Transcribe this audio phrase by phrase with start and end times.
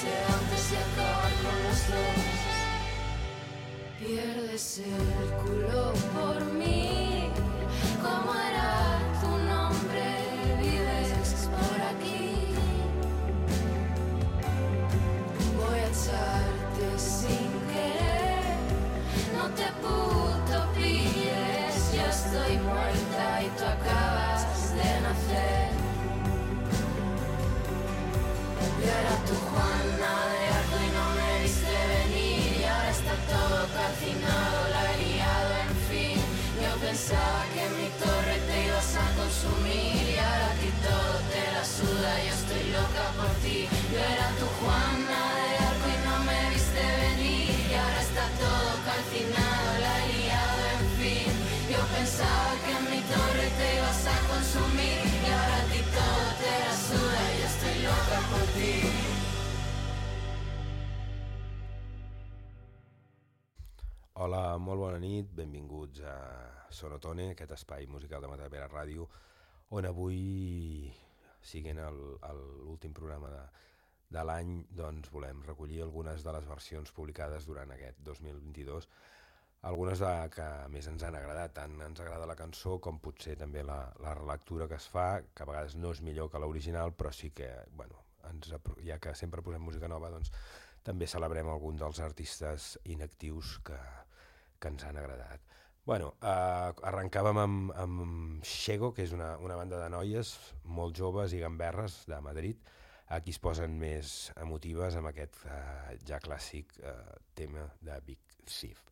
[0.00, 2.18] ser antes y acabar con los dos.
[3.98, 7.30] Pierdes el culo por mí.
[8.00, 8.97] ¿Cómo era
[65.18, 66.16] nit, benvinguts a
[66.70, 69.08] Sonotone, aquest espai musical de Matapera Ràdio,
[69.74, 70.90] on avui,
[71.42, 73.40] siguent l'últim programa de,
[74.14, 78.86] de l'any, doncs volem recollir algunes de les versions publicades durant aquest 2022,
[79.70, 83.66] algunes de, que més ens han agradat, tant ens agrada la cançó com potser també
[83.66, 87.10] la, la relectura que es fa, que a vegades no és millor que l'original, però
[87.10, 88.54] sí que, bueno, ens,
[88.86, 90.30] ja que sempre posem música nova, doncs
[90.86, 93.80] també celebrem algun dels artistes inactius que,
[94.58, 95.44] que ens han agradat.
[95.88, 101.32] Bueno, eh, arrencàvem amb, amb Xego, que és una, una banda de noies molt joves
[101.32, 102.60] i gamberres de Madrid.
[103.16, 106.98] Aquí es posen més emotives amb aquest eh, ja clàssic eh,
[107.34, 108.84] tema de Big Thief.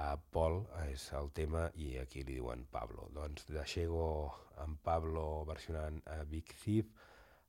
[0.00, 3.08] Uh, Paul és el tema i aquí li diuen Pablo.
[3.12, 4.06] Doncs de Xego
[4.62, 6.92] amb Pablo versionant a Big Thief,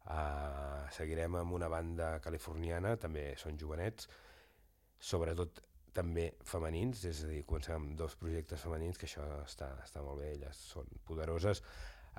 [0.10, 4.10] uh, seguirem amb una banda californiana, també són jovenets,
[5.12, 5.62] sobretot
[5.94, 10.22] també femenins, és a dir, comencem amb dos projectes femenins, que això està, està molt
[10.24, 11.64] bé, elles són poderoses.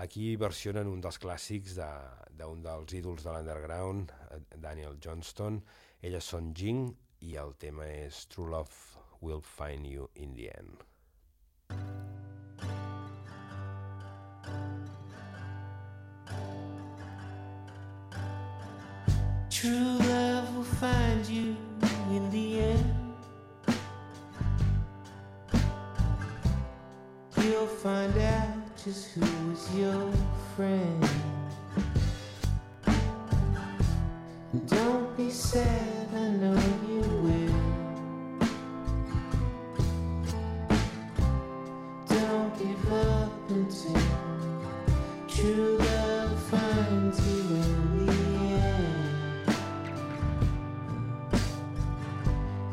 [0.03, 5.61] Aquí versionen un dels clàssics d'un de, d'un dels ídols de l'underground, eh, Daniel Johnston.
[6.03, 6.89] Elles són Jing
[7.29, 10.89] i el tema és True Love Will Find You in the End.
[19.63, 21.57] True love will find you
[22.11, 22.92] in the end.
[27.63, 30.13] You'll find out just who is your
[30.57, 31.09] friend.
[34.53, 37.55] And don't be sad, I know you will.
[42.09, 44.03] Don't give up until
[45.29, 48.13] true love finds you in the
[48.67, 49.57] end.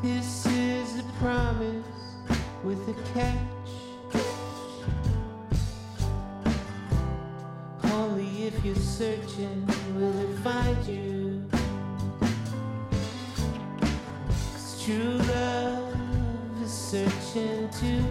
[0.02, 1.86] This is a promise
[2.64, 3.49] with a catch.
[9.40, 9.66] Searching
[9.96, 11.42] will it find you.
[14.28, 15.94] 'Cause true love
[16.64, 18.04] is searching too.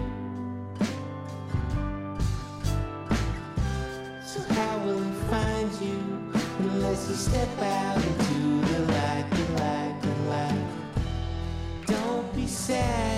[4.25, 5.99] So how will it find you
[6.59, 8.39] unless you step out into
[8.71, 10.67] the light, the light, the light?
[11.85, 13.08] Don't be sad,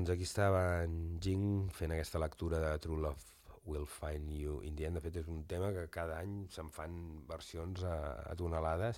[0.00, 4.72] Doncs aquí estava en Jing fent aquesta lectura de True Love Will Find You in
[4.78, 4.96] the End.
[4.96, 6.94] De fet, és un tema que cada any se'n fan
[7.28, 7.98] versions a,
[8.30, 8.96] a tonelades,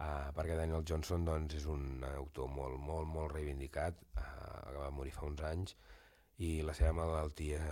[0.00, 4.90] uh, perquè Daniel Johnson doncs, és un autor molt, molt, molt reivindicat, uh, que va
[4.96, 5.76] morir fa uns anys,
[6.42, 7.62] i la seva malaltia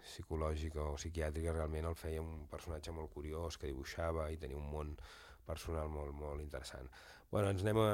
[0.00, 4.66] psicològica o psiquiàtrica realment el feia un personatge molt curiós, que dibuixava i tenia un
[4.74, 4.96] món
[5.46, 6.90] personal molt, molt interessant.
[7.30, 7.90] Bueno, ens anem a,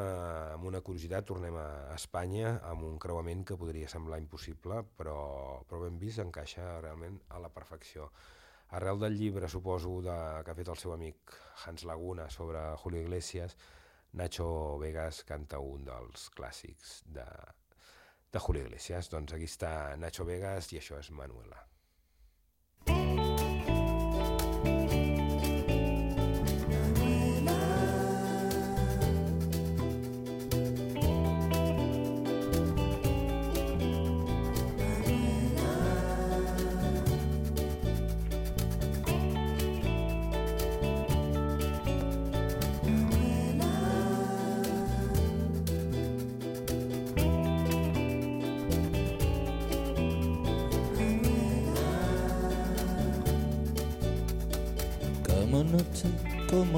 [0.54, 5.16] amb una curiositat, tornem a Espanya amb un creuament que podria semblar impossible, però,
[5.68, 8.10] però ben vist encaixa realment a la perfecció.
[8.76, 11.34] Arrel del llibre, suposo, de, que ha fet el seu amic
[11.64, 13.56] Hans Laguna sobre Julio Iglesias,
[14.12, 17.26] Nacho Vegas canta un dels clàssics de,
[18.32, 19.08] de Julio Iglesias.
[19.12, 21.71] Doncs aquí està Nacho Vegas i això és Manuela.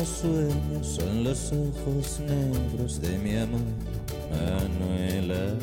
[0.05, 3.61] Como sueño, son los ojos negros de mi amor,
[4.31, 5.55] Manuela.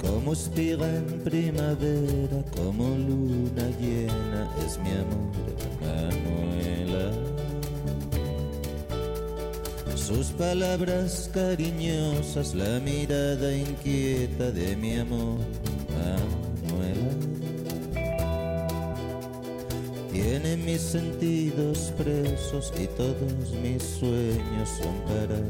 [0.00, 5.32] Como espiga en primavera, como luna llena, es mi amor,
[5.80, 7.12] Manuela.
[9.96, 15.38] Sus palabras cariñosas, la mirada inquieta de mi amor,
[20.70, 25.40] mis sentidos presos y todos mis sueños son para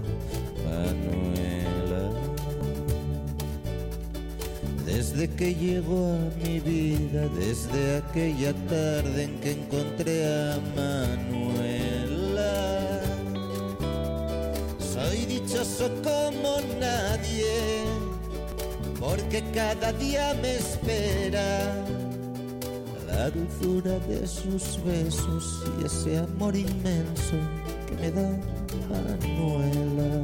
[0.65, 2.05] Manuela.
[4.87, 12.53] Desde que llegó a mi vida, desde aquella tarde en que encontré a Manuela,
[14.79, 17.85] soy dichoso como nadie,
[18.99, 22.00] porque cada día me espera
[23.21, 27.37] la dulzura de sus besos y ese amor inmenso
[27.87, 28.31] que me da
[28.89, 30.23] Manuela.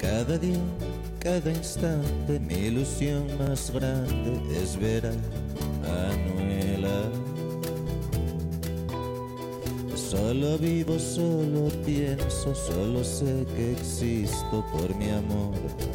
[0.00, 0.58] Cada día,
[1.20, 5.04] cada instante, mi ilusión más grande es ver
[10.58, 15.52] Vivo, solo pienso, solo sé que existo por mi amor,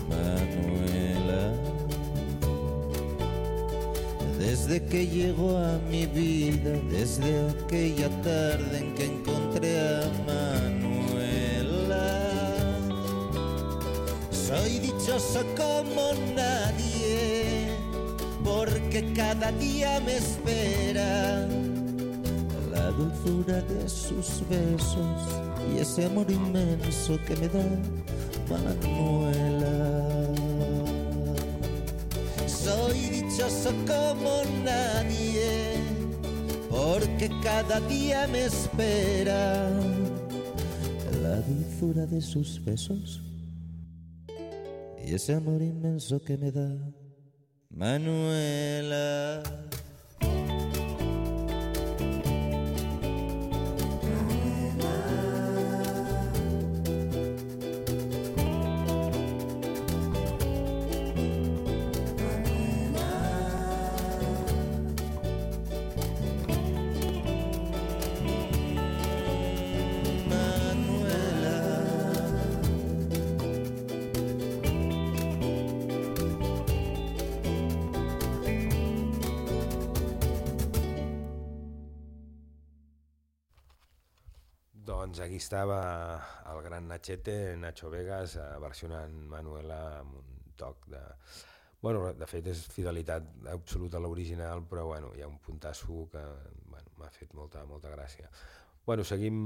[0.08, 1.54] Manuela.
[4.38, 11.68] Desde que llegó a mi vida, desde aquella tarde en que encontré a Manuela,
[14.32, 17.68] soy dichoso como nadie
[18.44, 21.48] porque cada día me espera
[23.24, 25.22] dulzura de sus besos
[25.74, 27.64] y ese amor inmenso que me da
[28.50, 30.28] Manuela.
[32.48, 35.76] Soy dichoso como nadie
[36.70, 39.70] porque cada día me espera
[41.22, 43.22] la dulzura de sus besos
[45.06, 46.70] y ese amor inmenso que me da
[47.70, 49.44] Manuela.
[84.82, 85.78] Doncs aquí estava
[86.50, 91.02] el gran Nachete, Nacho Vegas, eh, versionant Manuela amb un toc de...
[91.82, 96.24] Bueno, de fet és fidelitat absoluta a l'original, però bueno, hi ha un puntasso que
[96.70, 98.30] bueno, m'ha fet molta, molta gràcia.
[98.86, 99.38] Bueno, seguim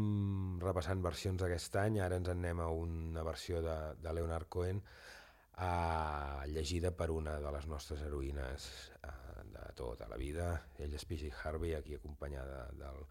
[0.64, 4.80] repassant versions d'aquest any, ara ens en anem a una versió de, de Leonard Cohen
[4.80, 8.70] eh, llegida per una de les nostres heroïnes
[9.04, 11.34] eh, de tota la vida, ella és P.J.
[11.44, 13.04] Harvey, aquí acompanyada del,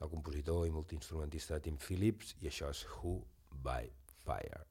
[0.00, 3.20] el compositor i multiinstrumentista Tim Phillips i això és Who
[3.64, 3.90] by
[4.24, 4.64] Fire.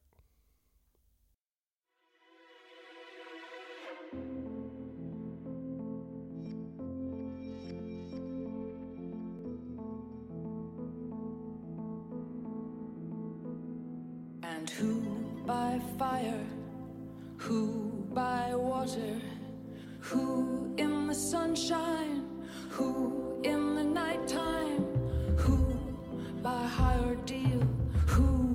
[14.43, 15.01] And who
[15.45, 16.45] by fire,
[17.37, 19.21] who by water,
[19.99, 22.23] who in the sunshine,
[22.69, 24.92] who in the nighttime?
[26.43, 27.61] By high ordeal,
[28.05, 28.53] who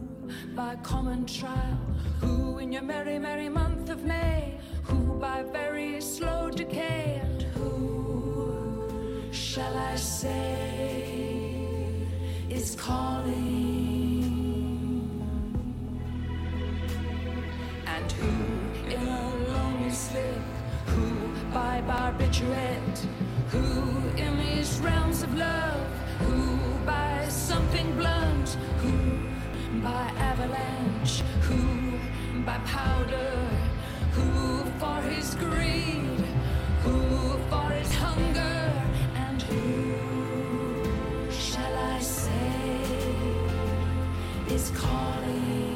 [0.54, 1.80] by common trial,
[2.20, 9.32] who in your merry, merry month of May, who by very slow decay, and who
[9.32, 11.14] shall I say
[12.50, 13.78] is calling?
[17.86, 20.42] and who in a lonely slip,
[20.86, 21.08] who
[21.52, 22.98] by barbiturate,
[23.48, 23.66] who
[24.16, 25.86] in these realms of love,
[26.20, 26.47] who
[27.58, 28.50] something blunt,
[28.82, 28.92] who?
[29.82, 31.62] By avalanche, who?
[32.46, 33.34] By powder,
[34.12, 36.20] who for his greed,
[36.84, 36.98] who
[37.50, 38.60] for his hunger,
[39.24, 42.80] and who shall I say
[44.54, 45.67] is calling?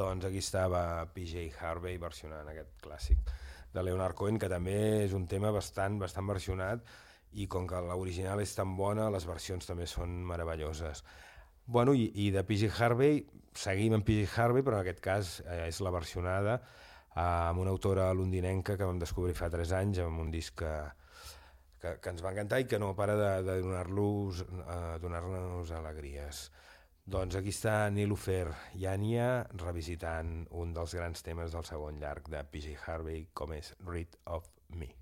[0.00, 3.32] Doncs aquí estava PJ Harvey versionant aquest clàssic
[3.74, 6.86] de Leonard Cohen, que també és un tema bastant bastant versionat
[7.36, 11.04] i com que l'original és tan bona, les versions també són meravelloses.
[11.66, 13.20] Bueno, i, i de PJ Harvey,
[13.54, 17.74] seguim amb PJ Harvey, però en aquest cas eh, és la versionada eh, amb una
[17.76, 20.72] autora londinenca que vam descobrir fa 3 anys amb un disc que,
[21.82, 26.48] que, que ens va encantar i que no para de, de eh, donar-nos alegries.
[27.10, 32.78] Doncs aquí està Nilufer Yania revisitant un dels grans temes del segon llarg de PJ
[32.86, 34.46] Harvey com és Rid of
[34.78, 34.94] Me.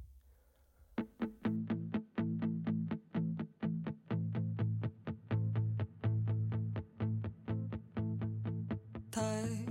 [9.18, 9.66] tie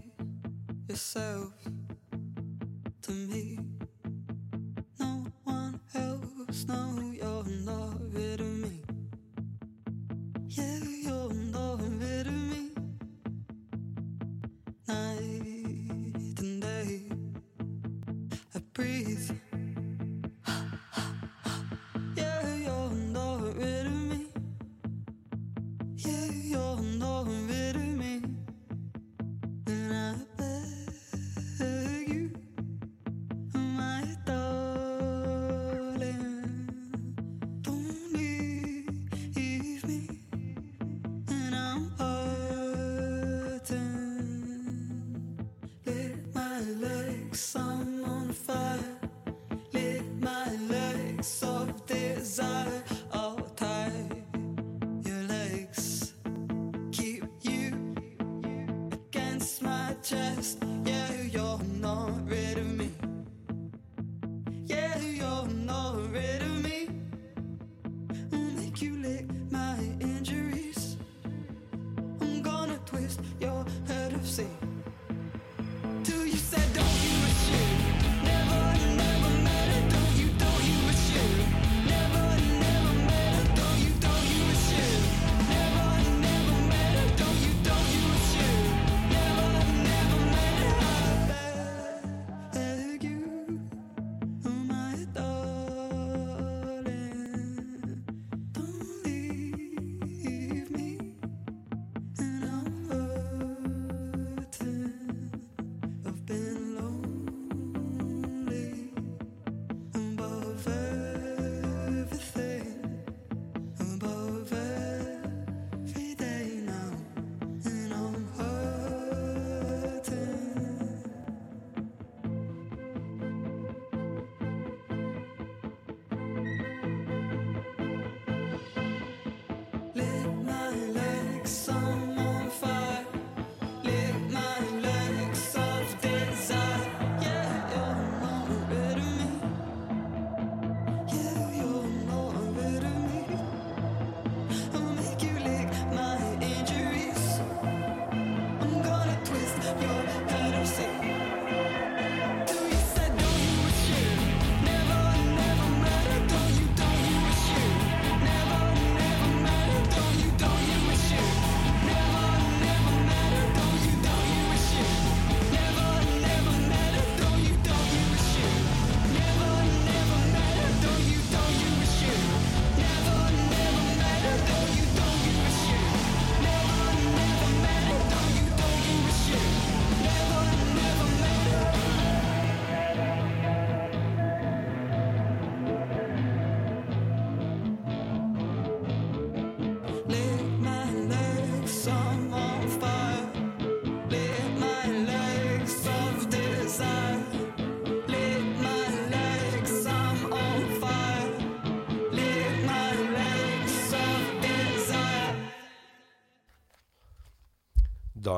[0.87, 1.53] yourself
[3.01, 3.59] to me.
[4.99, 7.36] No one else, no, you're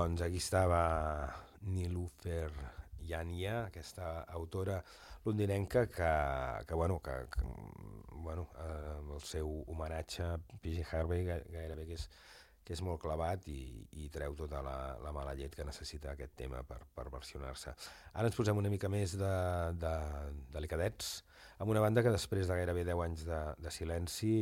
[0.09, 1.29] Doncs aquí estava
[1.69, 2.49] Nilufer
[3.05, 4.79] Yania, aquesta autora
[5.23, 7.43] londinenca que, que, bueno, que, que
[8.15, 10.87] bueno, eh, el seu homenatge a P.G.
[10.89, 12.07] Harvey gairebé que és,
[12.65, 16.33] que és molt clavat i, i treu tota la, la mala llet que necessita aquest
[16.41, 17.75] tema per, per versionar-se.
[18.15, 19.35] Ara ens posem una mica més de,
[19.77, 19.93] de
[20.57, 21.19] delicadets
[21.59, 24.33] amb una banda que després de gairebé 10 anys de, de silenci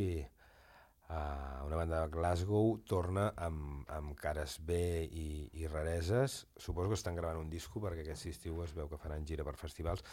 [1.08, 4.76] Uh, una banda de Glasgow torna amb, amb cares B
[5.08, 6.42] i, i rareses.
[6.60, 9.56] Suposo que estan gravant un disco perquè aquest estiu es veu que faran gira per
[9.56, 10.04] festivals.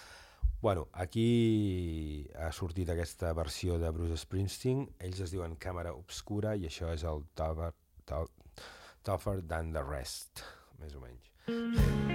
[0.61, 4.87] Bueno, aquí ha sortit aquesta versió de Bruce Springsteen.
[5.03, 7.73] Ells es diuen Càmera Obscura i això és el Tougher,
[9.03, 10.45] tougher Than the Rest,
[10.79, 11.31] més o menys.
[11.47, 12.14] Mm -hmm.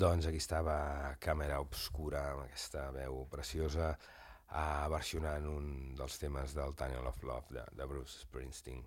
[0.00, 0.74] Doncs aquí estava
[1.20, 3.90] Càmera Obscura, amb aquesta veu preciosa,
[4.48, 5.66] uh, versionant un
[5.98, 8.80] dels temes del Tunnel of Love de, de Bruce Springsteen.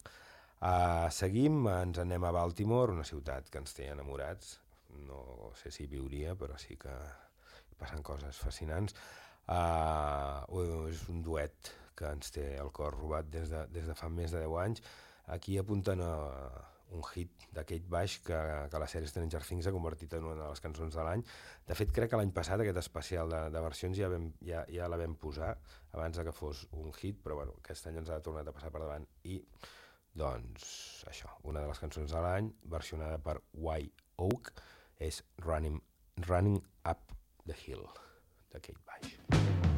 [0.57, 4.55] Uh, seguim, ens anem a Baltimore, una ciutat que ens té enamorats.
[5.05, 6.95] No sé si viuria, però sí que
[7.77, 8.97] passen coses fascinants.
[9.45, 14.09] Uh, és un duet que ens té el cor robat des de, des de fa
[14.09, 14.81] més de 10 anys.
[15.37, 16.13] Aquí apunten a
[16.93, 20.49] un hit Kate Bush que, que la sèrie Stranger Things ha convertit en una de
[20.49, 21.23] les cançons de l'any.
[21.67, 24.89] De fet, crec que l'any passat aquest especial de, de versions ja, vam, ja, ja
[24.91, 25.53] la vam posar
[25.93, 28.71] abans de que fos un hit, però bueno, aquest any ens ha tornat a passar
[28.73, 29.39] per davant i
[30.13, 34.53] doncs això, una de les cançons de l'any versionada per White Oak
[35.01, 35.81] és Running,
[36.27, 37.13] Running Up
[37.47, 37.87] the Hill
[38.53, 39.17] de Kate Bush.
[39.33, 39.72] You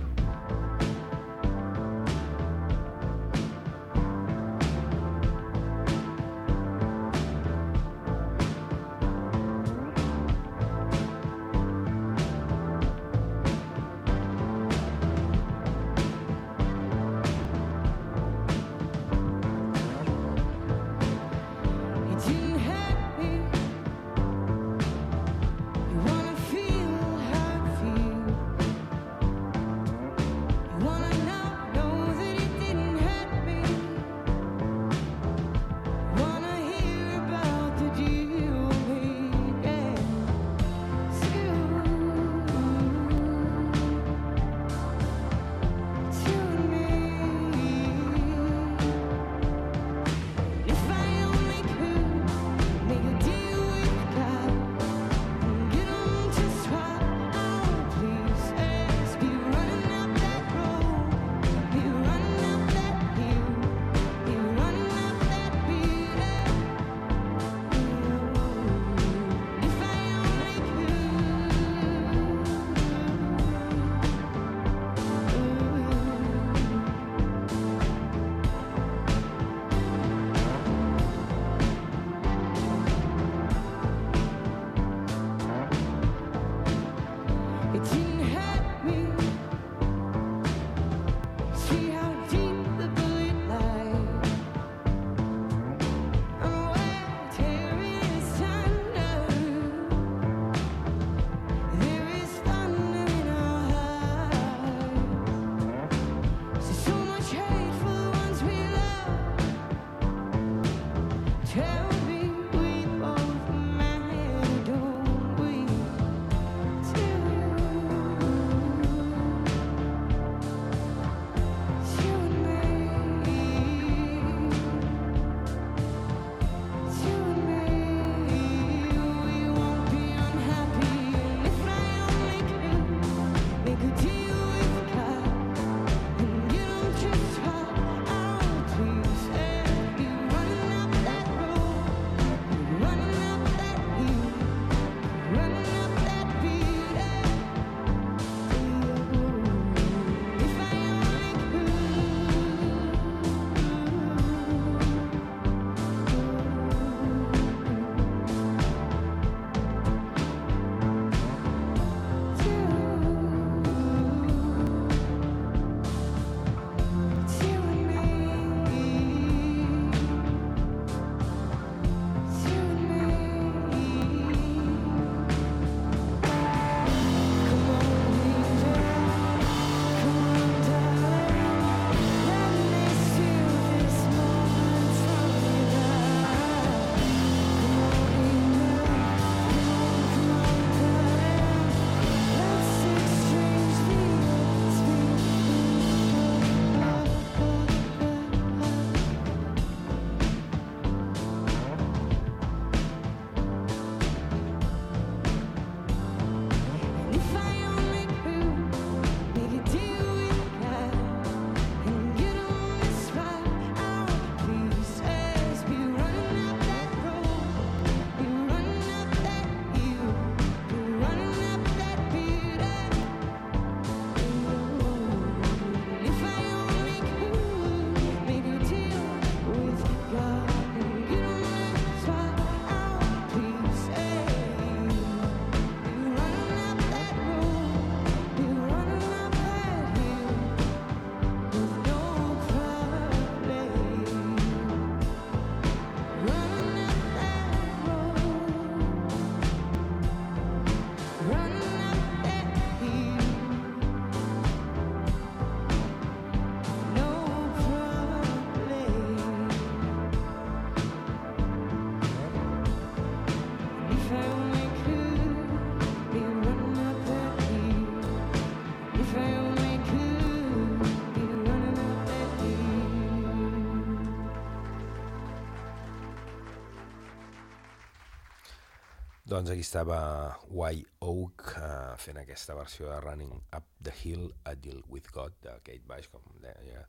[279.35, 284.53] Doncs aquí estava White Oak uh, fent aquesta versió de Running Up the Hill a
[284.55, 286.85] Deal With God de Kate Bush, com deia.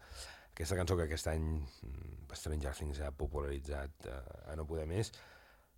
[0.52, 4.20] Aquesta cançó que aquest any mm, Stranger Things ha popularitzat uh,
[4.52, 5.10] a no poder més,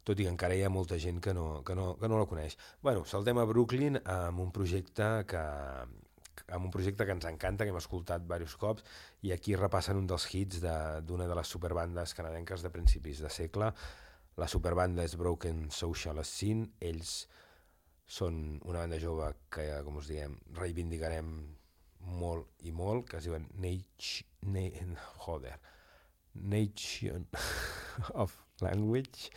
[0.05, 2.27] tot i que encara hi ha molta gent que no, que no, que no la
[2.29, 2.59] coneix.
[2.83, 5.45] bueno, saltem a Brooklyn amb un projecte que
[6.53, 8.85] amb un projecte que ens encanta, que hem escoltat diversos cops,
[9.25, 13.33] i aquí repassen un dels hits d'una de, de les superbandes canadenques de principis de
[13.33, 13.73] segle,
[14.39, 17.27] la superbanda és Broken Social Scene, ells
[18.09, 21.33] són una banda jove que, com us diem, reivindicarem
[22.19, 24.65] molt i molt, que es diuen Nation, na,
[25.27, 25.59] joder,
[26.55, 27.27] Nation
[28.23, 29.33] of Language,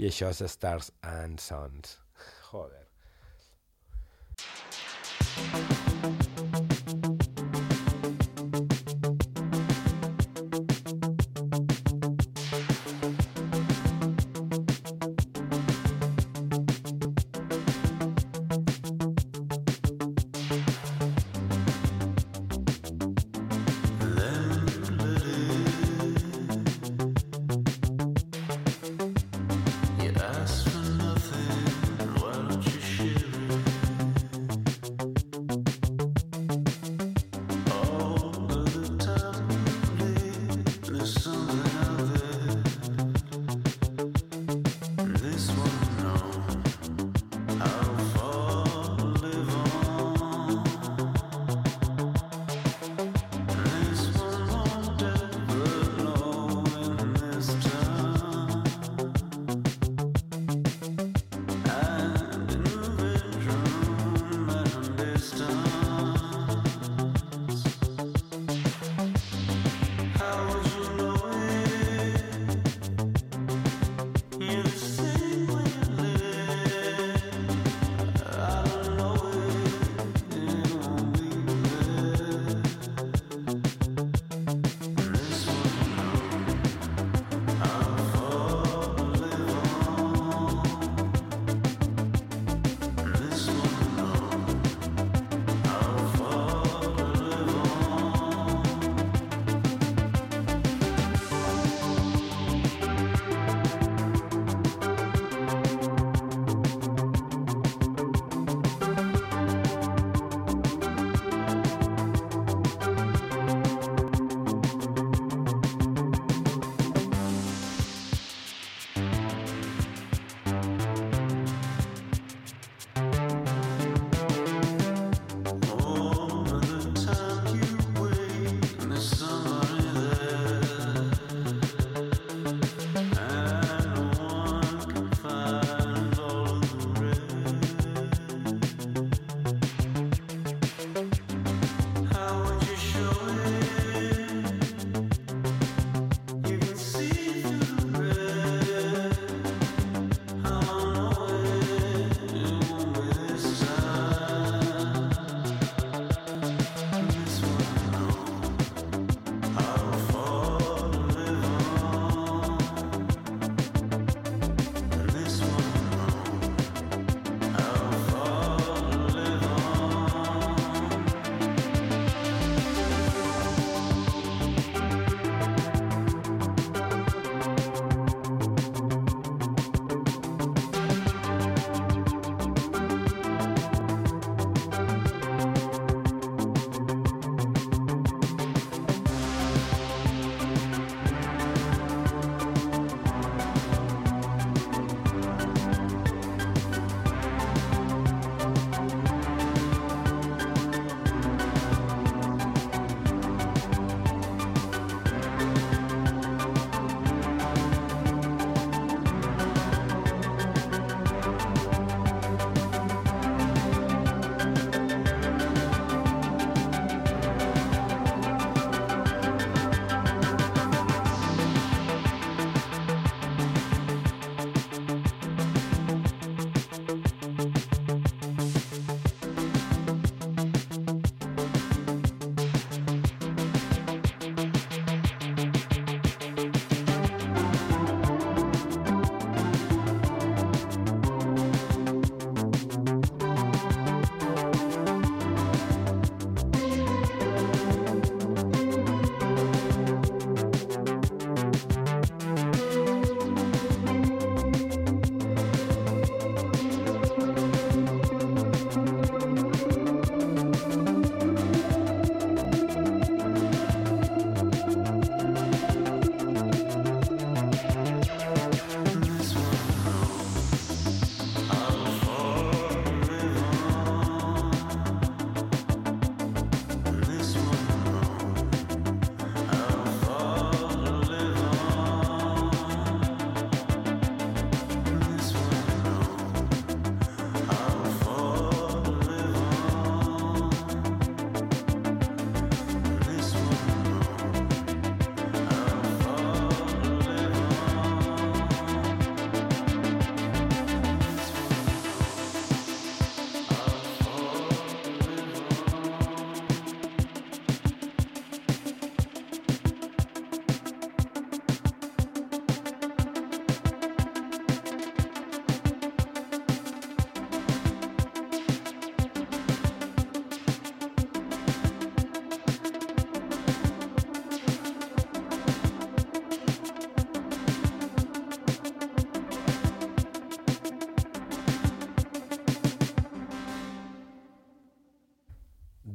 [0.00, 1.98] i això és Stars and Sons.
[2.50, 2.86] Joder.
[5.36, 5.89] You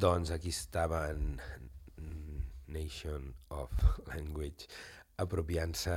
[0.05, 1.41] Doncs aquí estaven
[2.67, 3.71] Nation of
[4.05, 4.67] Language
[5.17, 5.95] apropiant-se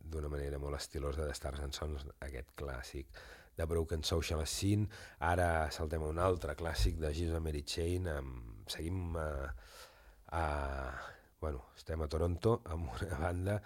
[0.00, 3.20] d'una manera molt estilosa de Stars and Sons, aquest clàssic
[3.58, 4.88] de Broken Social Scene.
[5.28, 8.08] Ara saltem a un altre clàssic de Jesus Mary Chain.
[8.14, 9.28] Amb, seguim a,
[10.40, 10.42] a,
[11.44, 13.58] bueno, estem a Toronto amb una banda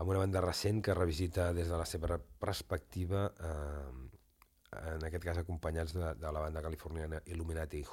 [0.00, 3.92] amb una banda recent que revisita des de la seva perspectiva eh,
[4.96, 7.84] en aquest cas acompanyats de, de la banda californiana Illuminati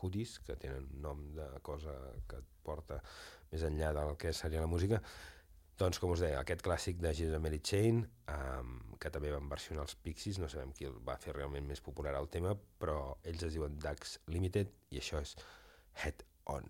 [0.00, 1.94] Hoodies, que tenen nom de cosa
[2.30, 3.00] que porta
[3.52, 5.00] més enllà del que seria la música,
[5.80, 8.02] doncs, com us deia, aquest clàssic de Jesus Mary Chain,
[8.34, 11.80] um, que també van versionar els Pixies, no sabem qui el va fer realment més
[11.80, 15.36] popular al tema, però ells es diuen Dax Limited i això és
[16.02, 16.68] Head On.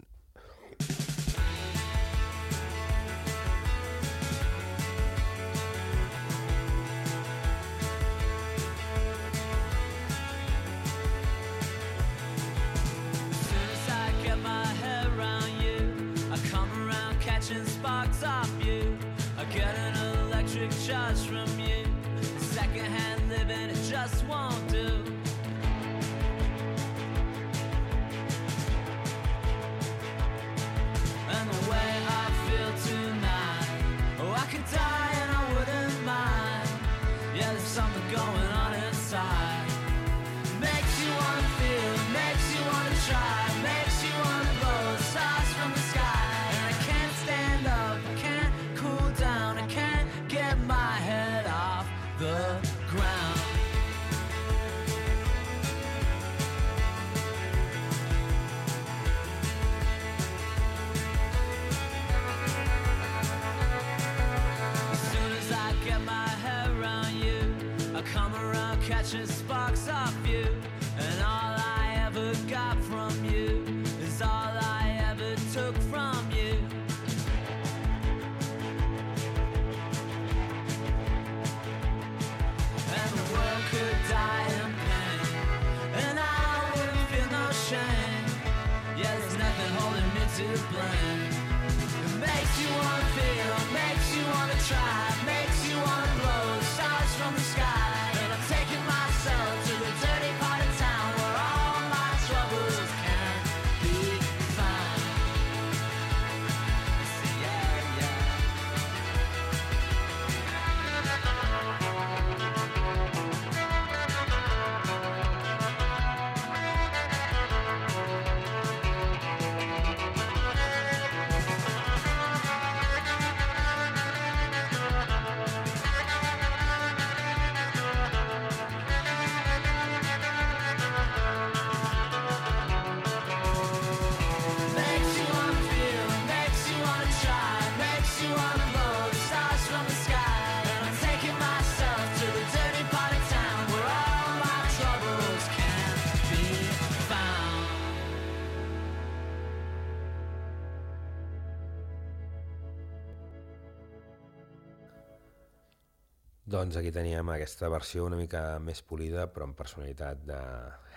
[156.60, 160.40] Doncs aquí teníem aquesta versió una mica més polida, però amb personalitat de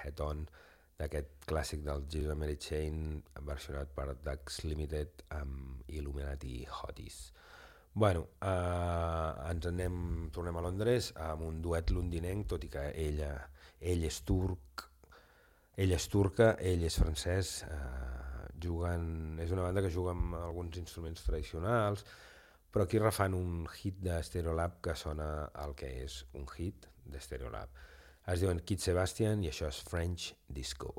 [0.02, 0.42] Head On,
[1.00, 2.98] d'aquest clàssic del Jesus Mary Chain,
[3.48, 7.22] versionat per Dax Limited amb Illuminati Hotties.
[7.96, 10.02] Bueno, eh, ens anem,
[10.36, 13.32] tornem a Londres amb un duet londinenc, tot i que ella,
[13.80, 14.84] ell és turc,
[15.80, 20.84] ella és turca, ell és francès, eh, juguen, és una banda que juga amb alguns
[20.84, 22.04] instruments tradicionals,
[22.74, 25.30] però aquí refan un hit de Stereolab que sona
[25.62, 27.70] el que és un hit de Stereolab.
[28.34, 30.94] Es diuen Kid Sebastian i això és French Disco.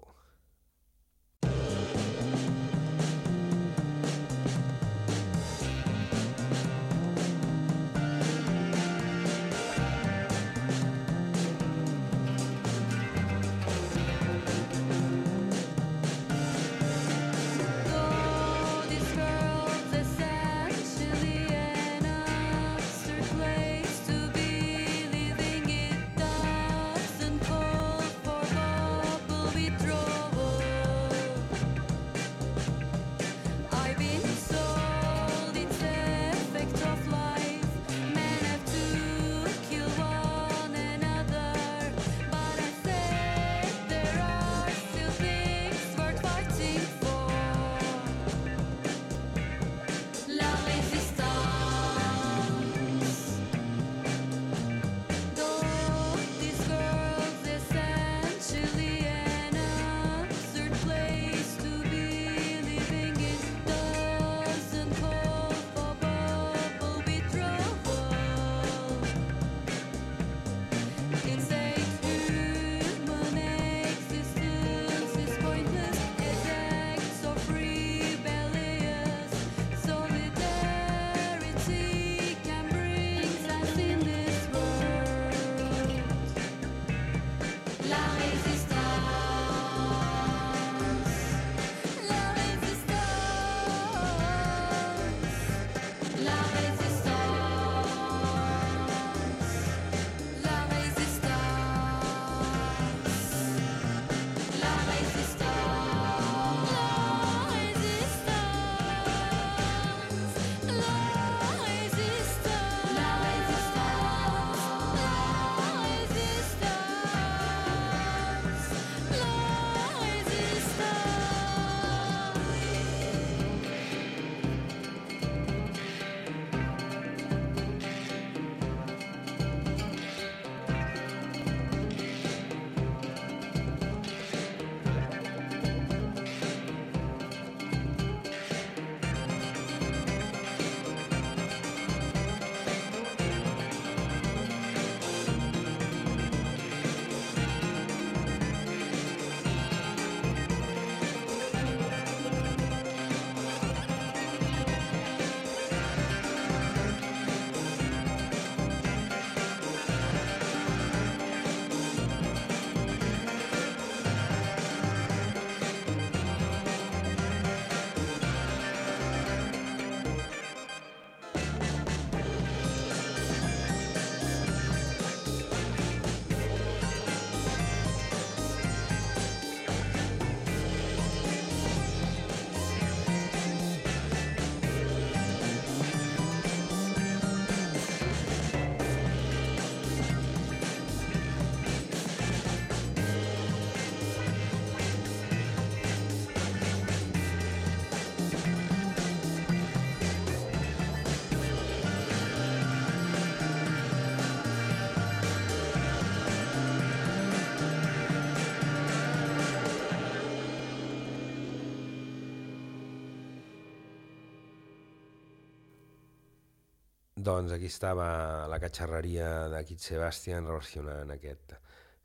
[217.25, 218.07] Doncs aquí estava
[218.53, 221.55] la catxarreria de Kid Sebastian versionant aquest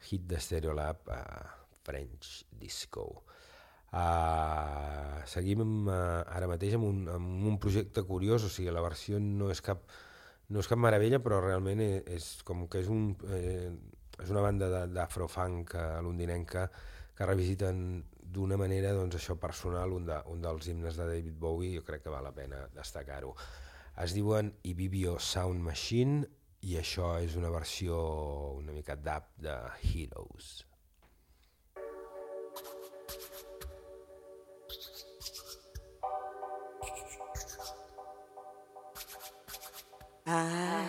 [0.08, 1.24] hit de Stereolab a
[1.84, 3.04] French Disco.
[3.90, 9.20] Uh, seguim uh, ara mateix amb un, amb un projecte curiós, o sigui, la versió
[9.20, 9.84] no és cap,
[10.56, 13.74] no és cap meravella, però realment és, és com que és, un, eh,
[14.24, 16.70] és una banda d'afrofunk eh, londinenca
[17.18, 21.76] que revisiten d'una manera doncs, això personal un, de, un dels himnes de David Bowie,
[21.76, 23.36] jo crec que val la pena destacar-ho.
[24.00, 26.22] Es diuen Ibibio Sound Machine
[26.64, 27.98] i això és una versió
[28.56, 30.64] una mica dub de Heroes.
[40.26, 40.86] I,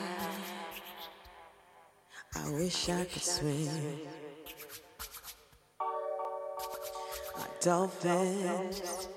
[2.36, 3.98] I wish I could swim
[7.38, 9.08] like dolphins,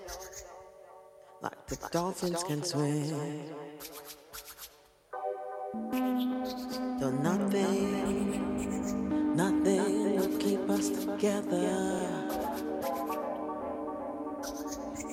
[1.75, 3.09] the dolphins can swim.
[6.99, 8.35] Though nothing,
[9.35, 12.09] nothing will keep us together.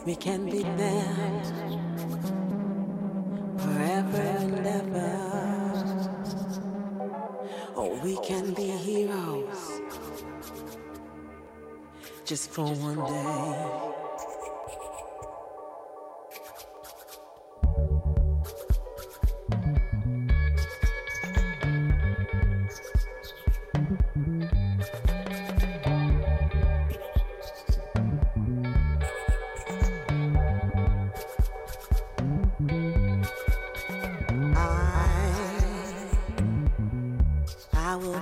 [0.05, 1.43] We can be there
[3.57, 5.17] forever and ever.
[7.75, 9.81] Oh, we can be heroes
[12.27, 13.90] just for one day.
[32.71, 32.77] I,
[37.73, 38.15] I will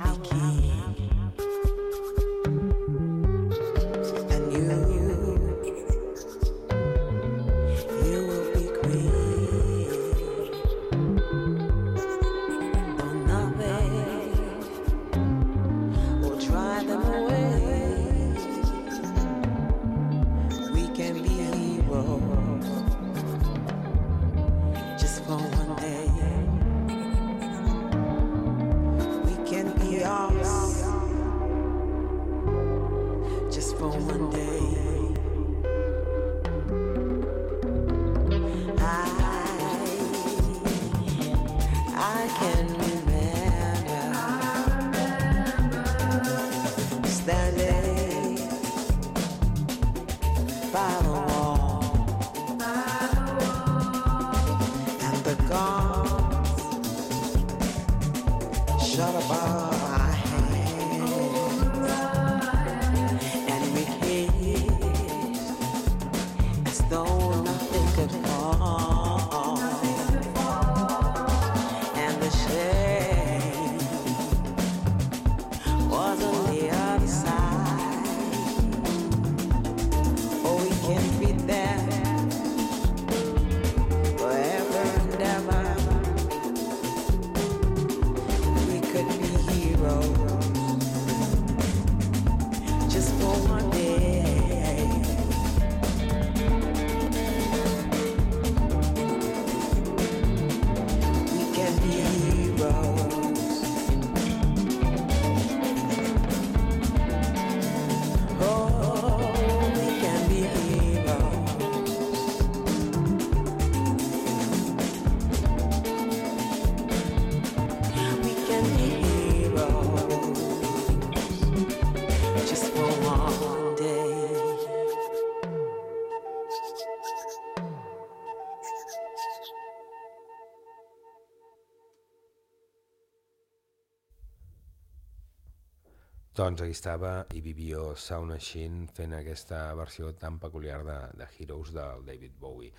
[136.38, 141.72] Doncs aquí estava i Vivio Sound Machine fent aquesta versió tan peculiar de, de Heroes
[141.74, 142.70] del David Bowie.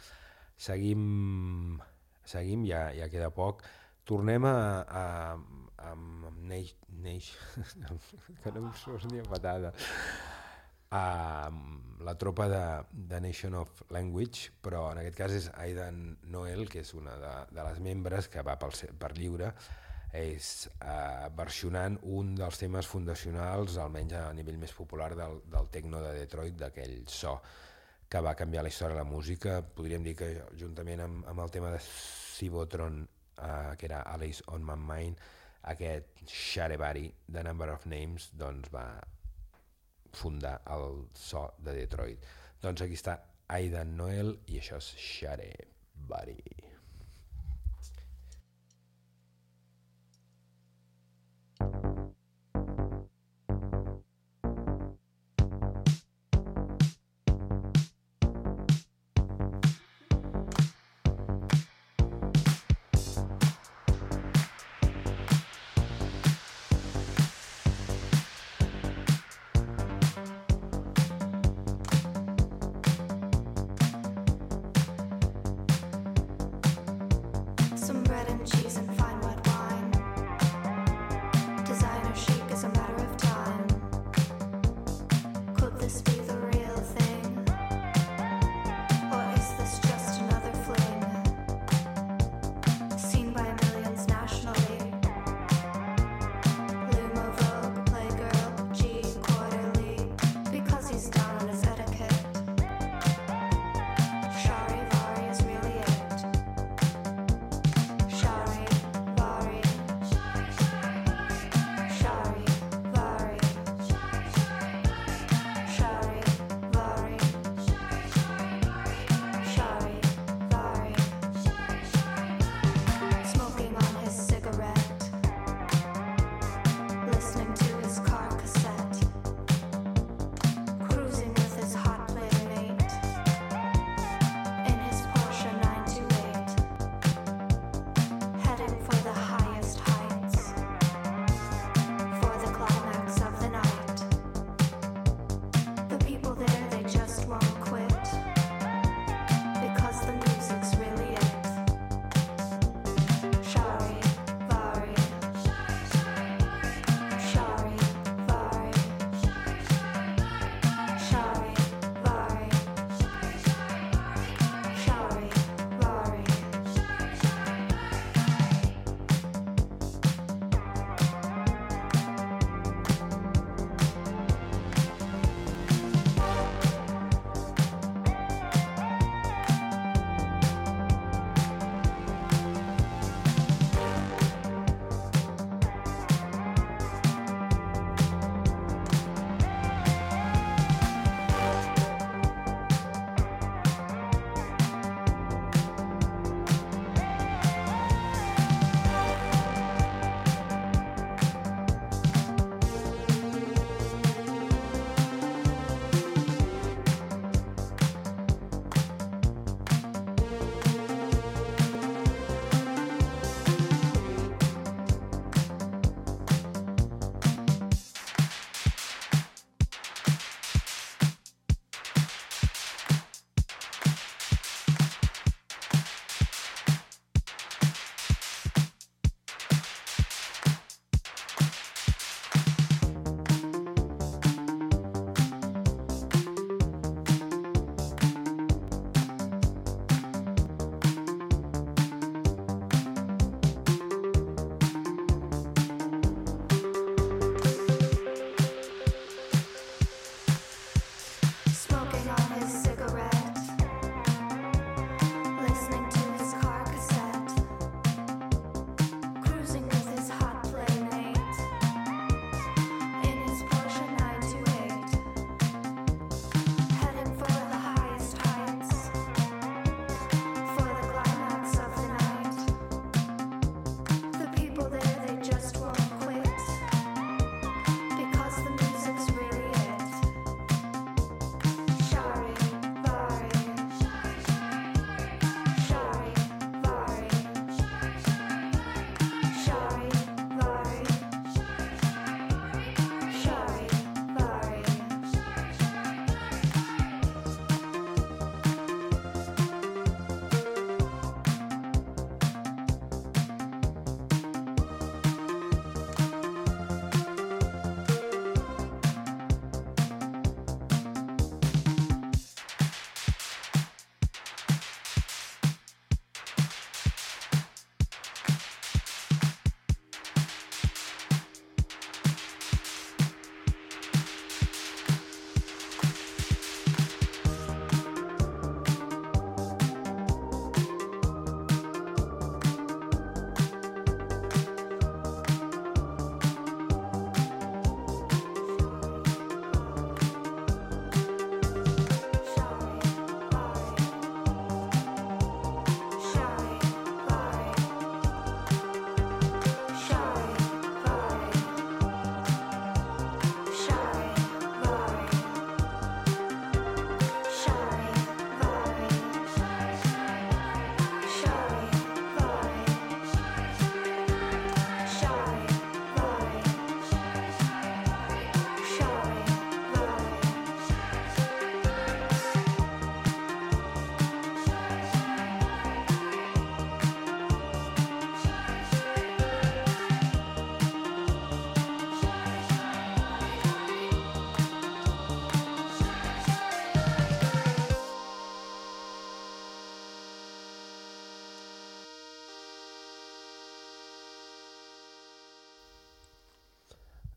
[0.55, 1.75] Seguim,
[2.23, 3.65] seguim ja, ja queda poc.
[4.07, 4.53] Tornem a,
[5.01, 5.03] a,
[5.75, 6.71] a, a Neix,
[7.03, 7.33] Neix,
[8.45, 9.73] que no em surt ni a patada,
[10.95, 11.03] a
[12.07, 12.63] la tropa de,
[13.11, 17.35] de Nation of Language, però en aquest cas és Aidan Noel, que és una de,
[17.51, 18.71] de les membres que va pel,
[19.03, 19.51] per lliure,
[20.15, 26.01] és eh, versionant un dels temes fundacionals, almenys a nivell més popular, del, del techno
[26.01, 27.37] de Detroit, d'aquell so
[28.09, 29.59] que va canviar la història de la música.
[29.61, 33.03] Podríem dir que juntament amb, amb el tema de Cibotron,
[33.37, 35.21] eh, que era Alice on My Mind,
[35.69, 38.87] aquest Sharebari de Number of Names doncs va
[40.15, 42.25] fundar el so de Detroit.
[42.63, 43.19] Doncs aquí està
[43.53, 46.68] Aidan Noel i això és Sharebari.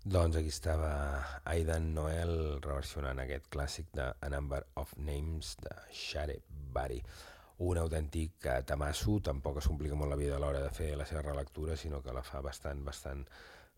[0.04, 6.40] Doncs aquí estava Aidan Noel reversionant aquest clàssic de A Number of Names de Share
[6.74, 6.98] Bari.
[7.62, 11.22] Un autèntic tamasso, tampoc es complica molt la vida a l'hora de fer la seva
[11.28, 13.22] relectura, sinó que la fa bastant, bastant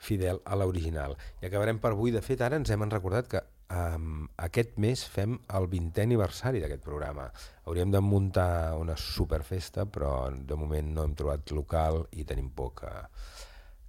[0.00, 1.18] fidel a l'original.
[1.42, 2.16] I acabarem per avui.
[2.16, 6.88] De fet, ara ens hem recordat que um, aquest mes fem el 20è aniversari d'aquest
[6.88, 7.28] programa.
[7.68, 12.72] Hauríem de muntar una superfesta, però de moment no hem trobat local i tenim por
[12.80, 13.00] que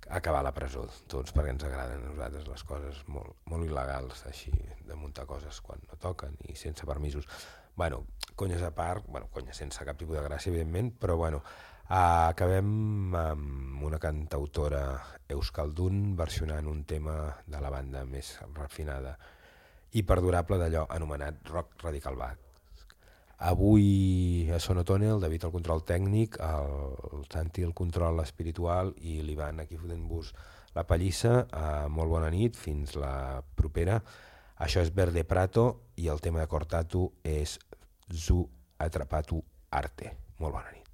[0.09, 4.25] acabar a la presó, tots perquè ens agraden a nosaltres les coses molt, molt il·legals,
[4.29, 4.53] així,
[4.85, 7.25] de muntar coses quan no toquen i sense permisos.
[7.75, 11.41] Bueno, conyes a part, bueno, conyes sense cap tipus de gràcia, evidentment, però bueno,
[11.85, 14.79] Uh, acabem amb una cantautora
[15.29, 17.13] euskaldun versionant un tema
[17.45, 19.13] de la banda més refinada
[19.93, 22.44] i perdurable d'allò anomenat rock radical basc.
[23.38, 29.19] Avui a Sonotone, el David al control tècnic, el, el Santi el control espiritual i
[29.25, 30.31] l'Ivan aquí fotent-vos
[30.75, 31.43] la pallissa.
[31.49, 33.99] Uh, molt bona nit, fins la propera.
[34.63, 35.67] Això és Verde Prato
[35.99, 37.59] i el tema de Cortatu és
[38.07, 38.45] Zu
[38.79, 40.15] Atrapatu Arte.
[40.39, 40.84] Molt bona nit.